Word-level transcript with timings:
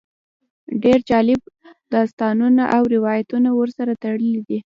ډېر 0.83 0.99
جالب 1.09 1.39
داستانونه 1.95 2.63
او 2.75 2.83
روایتونه 2.95 3.49
ورسره 3.55 3.93
تړلي 4.03 4.39
دي. 4.47 4.59